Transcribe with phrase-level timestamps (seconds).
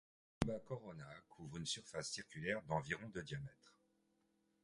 [0.41, 3.77] Nimba Corona couvre une surface circulaire d'environ de diamètre.